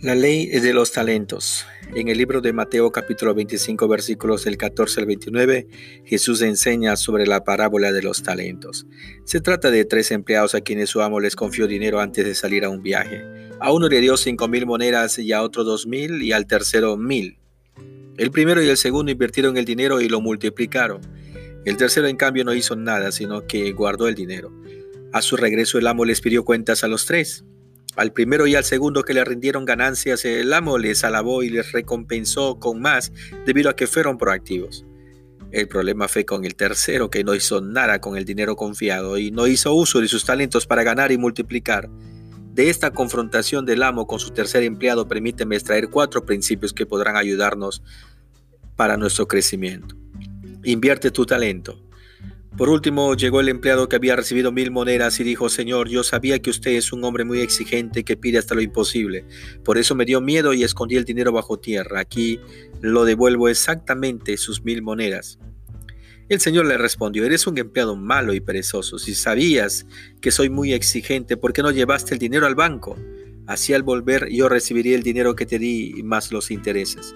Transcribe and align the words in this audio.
La 0.00 0.14
ley 0.14 0.46
de 0.46 0.72
los 0.72 0.92
talentos. 0.92 1.66
En 1.96 2.06
el 2.06 2.18
libro 2.18 2.40
de 2.40 2.52
Mateo 2.52 2.92
capítulo 2.92 3.34
25 3.34 3.88
versículos 3.88 4.44
del 4.44 4.56
14 4.56 5.00
al 5.00 5.06
29, 5.06 5.66
Jesús 6.04 6.40
enseña 6.42 6.94
sobre 6.94 7.26
la 7.26 7.42
parábola 7.42 7.90
de 7.90 8.02
los 8.02 8.22
talentos. 8.22 8.86
Se 9.24 9.40
trata 9.40 9.72
de 9.72 9.84
tres 9.84 10.12
empleados 10.12 10.54
a 10.54 10.60
quienes 10.60 10.90
su 10.90 11.02
amo 11.02 11.18
les 11.18 11.34
confió 11.34 11.66
dinero 11.66 11.98
antes 11.98 12.24
de 12.24 12.36
salir 12.36 12.64
a 12.64 12.68
un 12.68 12.80
viaje. 12.80 13.24
A 13.58 13.72
uno 13.72 13.88
le 13.88 14.00
dio 14.00 14.16
cinco 14.16 14.46
mil 14.46 14.66
monedas 14.66 15.18
y 15.18 15.32
a 15.32 15.42
otro 15.42 15.64
dos 15.64 15.84
mil 15.88 16.22
y 16.22 16.30
al 16.30 16.46
tercero 16.46 16.96
mil. 16.96 17.40
El 18.18 18.30
primero 18.30 18.62
y 18.62 18.68
el 18.68 18.76
segundo 18.76 19.10
invirtieron 19.10 19.56
el 19.56 19.64
dinero 19.64 20.00
y 20.00 20.08
lo 20.08 20.20
multiplicaron. 20.20 21.00
El 21.64 21.76
tercero 21.76 22.06
en 22.06 22.16
cambio 22.16 22.44
no 22.44 22.54
hizo 22.54 22.76
nada, 22.76 23.10
sino 23.10 23.48
que 23.48 23.72
guardó 23.72 24.06
el 24.06 24.14
dinero. 24.14 24.52
A 25.12 25.22
su 25.22 25.36
regreso 25.36 25.76
el 25.76 25.88
amo 25.88 26.04
les 26.04 26.20
pidió 26.20 26.44
cuentas 26.44 26.84
a 26.84 26.88
los 26.88 27.04
tres. 27.04 27.44
Al 27.98 28.12
primero 28.12 28.46
y 28.46 28.54
al 28.54 28.62
segundo 28.62 29.02
que 29.02 29.12
le 29.12 29.24
rindieron 29.24 29.64
ganancias, 29.64 30.24
el 30.24 30.52
amo 30.52 30.78
les 30.78 31.02
alabó 31.02 31.42
y 31.42 31.50
les 31.50 31.72
recompensó 31.72 32.60
con 32.60 32.80
más 32.80 33.12
debido 33.44 33.68
a 33.68 33.74
que 33.74 33.88
fueron 33.88 34.18
proactivos. 34.18 34.86
El 35.50 35.66
problema 35.66 36.06
fue 36.06 36.24
con 36.24 36.44
el 36.44 36.54
tercero 36.54 37.10
que 37.10 37.24
no 37.24 37.34
hizo 37.34 37.60
nada 37.60 38.00
con 38.00 38.16
el 38.16 38.24
dinero 38.24 38.54
confiado 38.54 39.18
y 39.18 39.32
no 39.32 39.48
hizo 39.48 39.74
uso 39.74 40.00
de 40.00 40.06
sus 40.06 40.24
talentos 40.24 40.64
para 40.64 40.84
ganar 40.84 41.10
y 41.10 41.18
multiplicar. 41.18 41.90
De 42.52 42.70
esta 42.70 42.92
confrontación 42.92 43.66
del 43.66 43.82
amo 43.82 44.06
con 44.06 44.20
su 44.20 44.30
tercer 44.30 44.62
empleado, 44.62 45.08
permíteme 45.08 45.56
extraer 45.56 45.90
cuatro 45.90 46.24
principios 46.24 46.72
que 46.72 46.86
podrán 46.86 47.16
ayudarnos 47.16 47.82
para 48.76 48.96
nuestro 48.96 49.26
crecimiento. 49.26 49.96
Invierte 50.62 51.10
tu 51.10 51.26
talento. 51.26 51.87
Por 52.56 52.70
último, 52.70 53.14
llegó 53.14 53.40
el 53.40 53.48
empleado 53.48 53.88
que 53.88 53.96
había 53.96 54.16
recibido 54.16 54.50
mil 54.50 54.70
monedas 54.72 55.20
y 55.20 55.24
dijo, 55.24 55.48
Señor, 55.48 55.88
yo 55.88 56.02
sabía 56.02 56.40
que 56.40 56.50
usted 56.50 56.72
es 56.72 56.92
un 56.92 57.04
hombre 57.04 57.24
muy 57.24 57.40
exigente 57.40 58.02
que 58.02 58.16
pide 58.16 58.38
hasta 58.38 58.54
lo 58.54 58.62
imposible. 58.62 59.24
Por 59.64 59.78
eso 59.78 59.94
me 59.94 60.04
dio 60.04 60.20
miedo 60.20 60.52
y 60.54 60.64
escondí 60.64 60.96
el 60.96 61.04
dinero 61.04 61.30
bajo 61.30 61.60
tierra. 61.60 62.00
Aquí 62.00 62.40
lo 62.80 63.04
devuelvo 63.04 63.48
exactamente 63.48 64.36
sus 64.36 64.64
mil 64.64 64.82
monedas. 64.82 65.38
El 66.28 66.40
Señor 66.40 66.66
le 66.66 66.76
respondió, 66.76 67.24
eres 67.24 67.46
un 67.46 67.56
empleado 67.58 67.96
malo 67.96 68.34
y 68.34 68.40
perezoso. 68.40 68.98
Si 68.98 69.14
sabías 69.14 69.86
que 70.20 70.30
soy 70.30 70.50
muy 70.50 70.72
exigente, 70.72 71.36
¿por 71.36 71.52
qué 71.52 71.62
no 71.62 71.70
llevaste 71.70 72.12
el 72.14 72.18
dinero 72.18 72.46
al 72.46 72.54
banco? 72.54 72.96
Así 73.46 73.72
al 73.72 73.82
volver 73.82 74.28
yo 74.30 74.48
recibiría 74.48 74.94
el 74.94 75.02
dinero 75.02 75.34
que 75.34 75.46
te 75.46 75.58
di 75.58 76.02
más 76.02 76.32
los 76.32 76.50
intereses. 76.50 77.14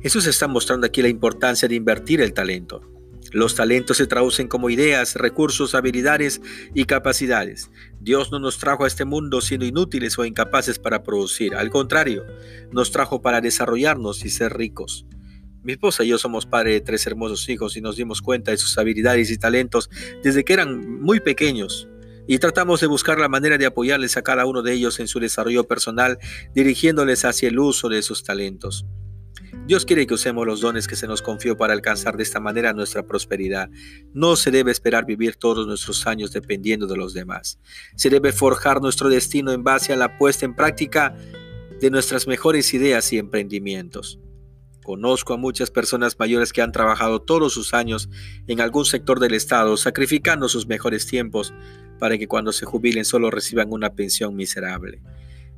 Jesús 0.00 0.26
está 0.26 0.46
mostrando 0.46 0.86
aquí 0.86 1.02
la 1.02 1.08
importancia 1.08 1.66
de 1.66 1.74
invertir 1.74 2.20
el 2.20 2.32
talento. 2.32 2.97
Los 3.32 3.54
talentos 3.54 3.98
se 3.98 4.06
traducen 4.06 4.48
como 4.48 4.70
ideas, 4.70 5.16
recursos, 5.16 5.74
habilidades 5.74 6.40
y 6.74 6.84
capacidades. 6.84 7.70
Dios 8.00 8.32
no 8.32 8.38
nos 8.38 8.58
trajo 8.58 8.84
a 8.84 8.86
este 8.86 9.04
mundo 9.04 9.40
siendo 9.40 9.66
inútiles 9.66 10.18
o 10.18 10.24
incapaces 10.24 10.78
para 10.78 11.02
producir. 11.02 11.54
Al 11.54 11.70
contrario, 11.70 12.24
nos 12.72 12.90
trajo 12.90 13.20
para 13.20 13.40
desarrollarnos 13.40 14.24
y 14.24 14.30
ser 14.30 14.56
ricos. 14.56 15.06
Mi 15.62 15.72
esposa 15.72 16.04
y 16.04 16.08
yo 16.08 16.18
somos 16.18 16.46
padres 16.46 16.74
de 16.74 16.80
tres 16.80 17.06
hermosos 17.06 17.48
hijos 17.48 17.76
y 17.76 17.80
nos 17.80 17.96
dimos 17.96 18.22
cuenta 18.22 18.52
de 18.52 18.56
sus 18.56 18.78
habilidades 18.78 19.30
y 19.30 19.36
talentos 19.36 19.90
desde 20.22 20.44
que 20.44 20.54
eran 20.54 21.00
muy 21.00 21.20
pequeños. 21.20 21.88
Y 22.26 22.38
tratamos 22.38 22.80
de 22.80 22.86
buscar 22.86 23.18
la 23.18 23.28
manera 23.28 23.58
de 23.58 23.66
apoyarles 23.66 24.16
a 24.16 24.22
cada 24.22 24.46
uno 24.46 24.62
de 24.62 24.74
ellos 24.74 25.00
en 25.00 25.08
su 25.08 25.18
desarrollo 25.18 25.64
personal, 25.64 26.18
dirigiéndoles 26.54 27.24
hacia 27.24 27.48
el 27.48 27.58
uso 27.58 27.88
de 27.88 28.02
sus 28.02 28.22
talentos. 28.22 28.86
Dios 29.68 29.84
quiere 29.84 30.06
que 30.06 30.14
usemos 30.14 30.46
los 30.46 30.62
dones 30.62 30.88
que 30.88 30.96
se 30.96 31.06
nos 31.06 31.20
confió 31.20 31.58
para 31.58 31.74
alcanzar 31.74 32.16
de 32.16 32.22
esta 32.22 32.40
manera 32.40 32.72
nuestra 32.72 33.02
prosperidad. 33.02 33.68
No 34.14 34.34
se 34.34 34.50
debe 34.50 34.72
esperar 34.72 35.04
vivir 35.04 35.36
todos 35.36 35.66
nuestros 35.66 36.06
años 36.06 36.32
dependiendo 36.32 36.86
de 36.86 36.96
los 36.96 37.12
demás. 37.12 37.60
Se 37.94 38.08
debe 38.08 38.32
forjar 38.32 38.80
nuestro 38.80 39.10
destino 39.10 39.52
en 39.52 39.64
base 39.64 39.92
a 39.92 39.96
la 39.96 40.16
puesta 40.16 40.46
en 40.46 40.56
práctica 40.56 41.14
de 41.82 41.90
nuestras 41.90 42.26
mejores 42.26 42.72
ideas 42.72 43.12
y 43.12 43.18
emprendimientos. 43.18 44.18
Conozco 44.82 45.34
a 45.34 45.36
muchas 45.36 45.70
personas 45.70 46.18
mayores 46.18 46.54
que 46.54 46.62
han 46.62 46.72
trabajado 46.72 47.20
todos 47.20 47.52
sus 47.52 47.74
años 47.74 48.08
en 48.46 48.62
algún 48.62 48.86
sector 48.86 49.20
del 49.20 49.34
Estado, 49.34 49.76
sacrificando 49.76 50.48
sus 50.48 50.66
mejores 50.66 51.06
tiempos 51.06 51.52
para 51.98 52.16
que 52.16 52.26
cuando 52.26 52.52
se 52.52 52.64
jubilen 52.64 53.04
solo 53.04 53.30
reciban 53.30 53.70
una 53.70 53.92
pensión 53.92 54.34
miserable. 54.34 55.02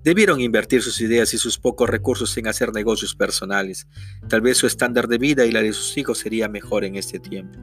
Debieron 0.02 0.40
invertir 0.40 0.82
sus 0.82 1.00
ideas 1.02 1.34
y 1.34 1.38
sus 1.38 1.58
pocos 1.58 1.88
recursos 1.88 2.34
en 2.38 2.48
hacer 2.48 2.72
negocios 2.72 3.14
personales. 3.14 3.86
Tal 4.28 4.40
vez 4.40 4.56
su 4.56 4.66
estándar 4.66 5.08
de 5.08 5.18
vida 5.18 5.44
y 5.44 5.52
la 5.52 5.60
de 5.60 5.74
sus 5.74 5.98
hijos 5.98 6.18
sería 6.18 6.48
mejor 6.48 6.84
en 6.84 6.96
este 6.96 7.18
tiempo. 7.18 7.58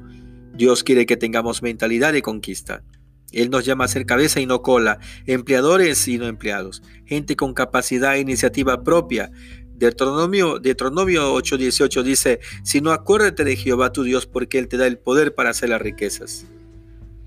Dios 0.53 0.83
quiere 0.83 1.07
que 1.07 1.17
tengamos 1.17 1.63
mentalidad 1.63 2.13
de 2.13 2.21
conquista. 2.21 2.83
Él 3.31 3.49
nos 3.49 3.65
llama 3.65 3.85
a 3.85 3.87
ser 3.87 4.05
cabeza 4.05 4.39
y 4.39 4.45
no 4.45 4.61
cola, 4.61 4.99
empleadores 5.25 6.07
y 6.07 6.17
no 6.17 6.27
empleados, 6.27 6.83
gente 7.05 7.35
con 7.35 7.53
capacidad 7.53 8.15
e 8.15 8.19
iniciativa 8.19 8.83
propia. 8.83 9.31
Deuteronomio, 9.73 10.59
Deuteronomio 10.59 11.33
8:18 11.33 12.03
dice, 12.03 12.39
si 12.63 12.81
no 12.81 12.91
acuérdate 12.91 13.43
de 13.43 13.55
Jehová 13.55 13.91
tu 13.91 14.03
Dios 14.03 14.27
porque 14.27 14.59
Él 14.59 14.67
te 14.67 14.77
da 14.77 14.87
el 14.87 14.97
poder 14.99 15.35
para 15.35 15.49
hacer 15.49 15.69
las 15.69 15.81
riquezas. 15.81 16.45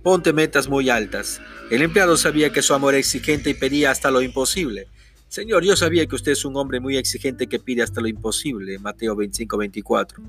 Ponte 0.02 0.32
metas 0.32 0.68
muy 0.68 0.88
altas. 0.88 1.40
El 1.70 1.82
empleado 1.82 2.16
sabía 2.16 2.52
que 2.52 2.62
su 2.62 2.74
amor 2.74 2.94
era 2.94 3.00
exigente 3.00 3.50
y 3.50 3.54
pedía 3.54 3.90
hasta 3.90 4.10
lo 4.10 4.22
imposible. 4.22 4.88
Señor, 5.30 5.62
yo 5.62 5.76
sabía 5.76 6.04
que 6.06 6.16
usted 6.16 6.32
es 6.32 6.44
un 6.44 6.56
hombre 6.56 6.80
muy 6.80 6.96
exigente 6.96 7.46
que 7.46 7.60
pide 7.60 7.82
hasta 7.82 8.00
lo 8.00 8.08
imposible. 8.08 8.80
Mateo 8.80 9.14
25, 9.14 9.56
24. 9.56 10.20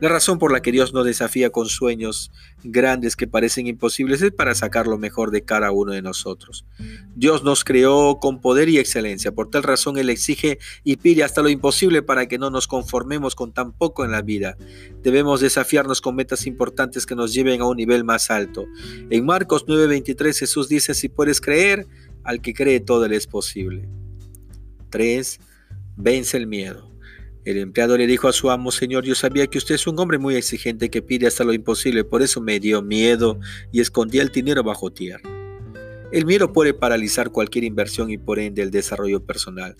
La 0.00 0.08
razón 0.08 0.40
por 0.40 0.50
la 0.50 0.60
que 0.60 0.72
Dios 0.72 0.92
nos 0.92 1.06
desafía 1.06 1.50
con 1.50 1.68
sueños 1.68 2.32
grandes 2.64 3.14
que 3.14 3.28
parecen 3.28 3.68
imposibles 3.68 4.22
es 4.22 4.32
para 4.32 4.56
sacar 4.56 4.88
lo 4.88 4.98
mejor 4.98 5.30
de 5.30 5.44
cada 5.44 5.70
uno 5.70 5.92
de 5.92 6.02
nosotros. 6.02 6.66
Dios 7.14 7.44
nos 7.44 7.62
creó 7.62 8.18
con 8.18 8.40
poder 8.40 8.68
y 8.68 8.78
excelencia, 8.78 9.30
por 9.30 9.50
tal 9.50 9.62
razón 9.62 9.98
Él 9.98 10.10
exige 10.10 10.58
y 10.82 10.96
pide 10.96 11.22
hasta 11.22 11.40
lo 11.40 11.48
imposible 11.48 12.02
para 12.02 12.26
que 12.26 12.36
no 12.36 12.50
nos 12.50 12.66
conformemos 12.66 13.36
con 13.36 13.52
tan 13.52 13.70
poco 13.70 14.04
en 14.04 14.10
la 14.10 14.22
vida. 14.22 14.56
Debemos 15.04 15.42
desafiarnos 15.42 16.00
con 16.00 16.16
metas 16.16 16.48
importantes 16.48 17.06
que 17.06 17.14
nos 17.14 17.32
lleven 17.32 17.60
a 17.60 17.68
un 17.68 17.76
nivel 17.76 18.02
más 18.02 18.32
alto. 18.32 18.66
En 19.10 19.24
Marcos 19.24 19.64
9:23 19.68 20.40
Jesús 20.40 20.68
dice, 20.68 20.92
si 20.92 21.08
puedes 21.08 21.40
creer, 21.40 21.86
al 22.24 22.40
que 22.40 22.52
cree 22.52 22.80
todo 22.80 23.06
le 23.06 23.14
es 23.14 23.28
posible. 23.28 23.88
3. 24.94 25.40
Vence 25.96 26.36
el 26.36 26.46
miedo. 26.46 26.88
El 27.44 27.58
empleado 27.58 27.98
le 27.98 28.06
dijo 28.06 28.28
a 28.28 28.32
su 28.32 28.48
amo, 28.48 28.70
Señor, 28.70 29.04
yo 29.04 29.16
sabía 29.16 29.48
que 29.48 29.58
usted 29.58 29.74
es 29.74 29.88
un 29.88 29.98
hombre 29.98 30.18
muy 30.18 30.36
exigente 30.36 30.88
que 30.88 31.02
pide 31.02 31.26
hasta 31.26 31.42
lo 31.42 31.52
imposible, 31.52 32.04
por 32.04 32.22
eso 32.22 32.40
me 32.40 32.60
dio 32.60 32.80
miedo 32.80 33.40
y 33.72 33.80
escondí 33.80 34.20
el 34.20 34.28
dinero 34.28 34.62
bajo 34.62 34.92
tierra. 34.92 35.28
El 36.12 36.26
miedo 36.26 36.52
puede 36.52 36.74
paralizar 36.74 37.32
cualquier 37.32 37.64
inversión 37.64 38.08
y 38.08 38.18
por 38.18 38.38
ende 38.38 38.62
el 38.62 38.70
desarrollo 38.70 39.26
personal. 39.26 39.74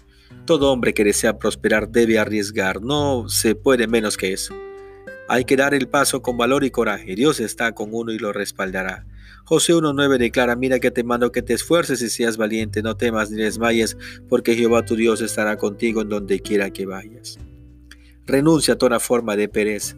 Todo 0.47 0.73
hombre 0.73 0.93
que 0.93 1.05
desea 1.05 1.39
prosperar 1.39 1.89
debe 1.89 2.19
arriesgar, 2.19 2.83
no 2.83 3.29
se 3.29 3.55
puede 3.55 3.87
menos 3.87 4.17
que 4.17 4.33
eso. 4.33 4.53
Hay 5.29 5.45
que 5.45 5.57
dar 5.57 5.73
el 5.75 5.89
paso 5.89 6.21
con 6.21 6.37
valor 6.37 6.65
y 6.65 6.71
coraje. 6.71 7.15
Dios 7.15 7.41
está 7.41 7.73
con 7.73 7.91
uno 7.93 8.13
y 8.13 8.19
lo 8.19 8.33
respaldará. 8.33 9.07
José 9.45 9.75
1.9 9.75 10.19
declara, 10.19 10.57
mira 10.57 10.81
que 10.81 10.91
te 10.91 11.05
mando 11.05 11.33
que 11.33 11.43
te 11.43 11.55
esfuerces 11.55 12.01
y 12.03 12.09
seas 12.09 12.37
valiente, 12.37 12.83
no 12.83 12.97
temas 12.97 13.31
ni 13.31 13.43
desmayes, 13.43 13.97
porque 14.29 14.55
Jehová 14.55 14.85
tu 14.85 14.97
Dios 14.97 15.21
estará 15.21 15.57
contigo 15.57 16.03
en 16.03 16.09
donde 16.09 16.41
quiera 16.41 16.71
que 16.71 16.87
vayas. 16.87 17.39
Renuncia 18.27 18.75
a 18.75 18.79
toda 18.79 19.01
forma 19.01 19.37
de 19.37 19.49
pereza. 19.49 19.97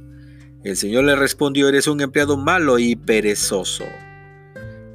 El 0.64 0.76
Señor 0.76 1.04
le 1.04 1.14
respondió, 1.14 1.68
eres 1.68 1.86
un 1.86 2.00
empleado 2.00 2.36
malo 2.36 2.80
y 2.80 2.96
perezoso. 2.96 3.84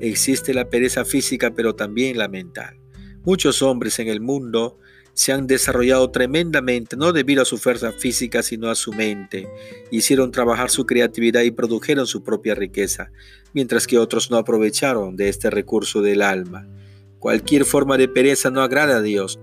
Existe 0.02 0.54
la 0.54 0.70
pereza 0.70 1.06
física, 1.06 1.52
pero 1.52 1.76
también 1.76 2.18
la 2.18 2.28
mental. 2.28 2.78
Muchos 3.24 3.62
hombres 3.62 4.00
en 4.00 4.10
el 4.10 4.20
mundo 4.20 4.80
se 5.14 5.32
han 5.32 5.48
desarrollado 5.48 6.10
tremendamente, 6.12 6.96
no 6.96 7.12
debido 7.12 7.42
a 7.42 7.46
su 7.46 7.58
fuerza 7.58 7.92
física, 7.92 8.44
sino 8.44 8.70
a 8.70 8.76
su 8.76 8.94
mente. 8.94 9.48
Hicieron 9.92 10.32
trabajar 10.32 10.70
su 10.70 10.86
creatividad 10.86 11.42
y 11.42 11.52
produjeron 11.52 12.08
su 12.08 12.24
propia 12.24 12.56
riqueza, 12.56 13.12
mientras 13.54 13.88
que 13.88 13.98
otros 13.98 14.32
no 14.32 14.38
aprovecharon 14.38 15.16
de 15.16 15.30
este 15.30 15.50
recurso 15.50 16.02
del 16.02 16.22
alma. 16.22 16.68
Cualquier 17.20 17.66
forma 17.66 17.98
de 17.98 18.08
pereza 18.08 18.50
no 18.50 18.62
agrada 18.62 18.98
a 18.98 19.02
Dios. 19.02 19.40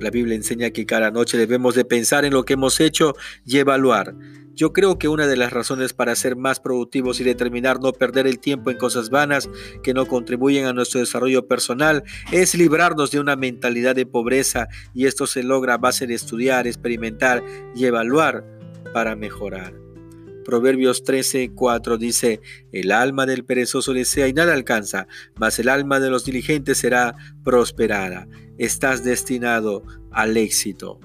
La 0.00 0.10
Biblia 0.10 0.34
enseña 0.34 0.70
que 0.70 0.86
cada 0.86 1.10
noche 1.10 1.38
debemos 1.38 1.74
de 1.74 1.84
pensar 1.84 2.24
en 2.24 2.32
lo 2.32 2.44
que 2.44 2.54
hemos 2.54 2.80
hecho 2.80 3.14
y 3.44 3.58
evaluar. 3.58 4.14
Yo 4.60 4.74
creo 4.74 4.98
que 4.98 5.08
una 5.08 5.26
de 5.26 5.38
las 5.38 5.54
razones 5.54 5.94
para 5.94 6.14
ser 6.14 6.36
más 6.36 6.60
productivos 6.60 7.18
y 7.18 7.24
determinar 7.24 7.80
no 7.80 7.94
perder 7.94 8.26
el 8.26 8.38
tiempo 8.38 8.70
en 8.70 8.76
cosas 8.76 9.08
vanas 9.08 9.48
que 9.82 9.94
no 9.94 10.04
contribuyen 10.04 10.66
a 10.66 10.74
nuestro 10.74 11.00
desarrollo 11.00 11.48
personal 11.48 12.04
es 12.30 12.54
librarnos 12.54 13.10
de 13.10 13.20
una 13.20 13.36
mentalidad 13.36 13.96
de 13.96 14.04
pobreza 14.04 14.68
y 14.92 15.06
esto 15.06 15.26
se 15.26 15.42
logra 15.42 15.72
a 15.72 15.78
base 15.78 16.06
de 16.06 16.12
estudiar, 16.12 16.66
experimentar 16.66 17.42
y 17.74 17.86
evaluar 17.86 18.44
para 18.92 19.16
mejorar. 19.16 19.72
Proverbios 20.44 21.04
13, 21.04 21.52
4 21.54 21.96
dice, 21.96 22.42
el 22.70 22.92
alma 22.92 23.24
del 23.24 23.46
perezoso 23.46 23.94
desea 23.94 24.28
y 24.28 24.34
nada 24.34 24.52
alcanza, 24.52 25.06
mas 25.36 25.58
el 25.58 25.70
alma 25.70 26.00
de 26.00 26.10
los 26.10 26.26
diligentes 26.26 26.76
será 26.76 27.14
prosperada. 27.44 28.28
Estás 28.58 29.04
destinado 29.04 29.84
al 30.12 30.36
éxito. 30.36 31.00